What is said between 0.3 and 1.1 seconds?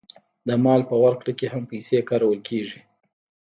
د مال په